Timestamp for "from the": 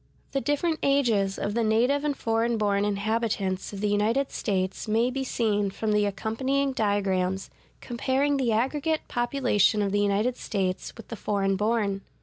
5.69-6.07